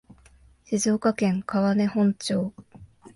[0.65, 2.51] 静岡県川根本町